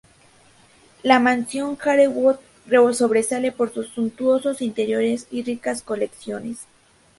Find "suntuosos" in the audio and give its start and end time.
3.89-4.63